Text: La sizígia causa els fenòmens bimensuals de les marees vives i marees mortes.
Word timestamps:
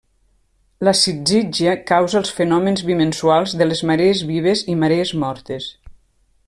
La 0.87 0.93
sizígia 0.99 1.75
causa 1.91 2.17
els 2.21 2.31
fenòmens 2.39 2.83
bimensuals 2.89 3.55
de 3.61 3.69
les 3.71 3.85
marees 3.91 4.27
vives 4.35 4.67
i 4.75 4.79
marees 4.85 5.13
mortes. 5.25 5.69